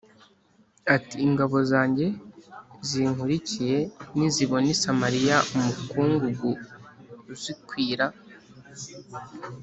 ati 0.95 1.15
“Ingabo 1.27 1.57
zanjye 1.71 2.05
zinkurikiye 2.89 3.77
nizibona 4.15 4.65
i 4.73 4.75
Samariya 4.83 5.37
umukungugu 5.55 6.49
uzikwira 7.33 8.05